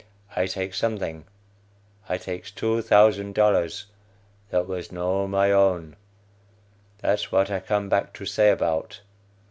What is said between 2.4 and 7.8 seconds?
two thousand dollars that was no my own; that's what I